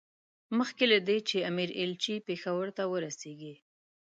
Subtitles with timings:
[0.57, 3.53] مخکې له دې چې د امیر ایلچي پېښور ته ورسېږي.